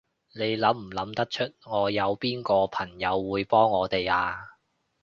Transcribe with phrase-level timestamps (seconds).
[0.33, 4.57] 你諗唔諗得出，你有邊個朋友會幫我哋啊？